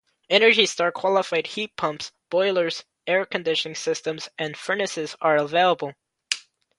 [0.31, 5.93] Energy Star qualified heat pumps, boilers, air conditioning systems, and furnaces are available.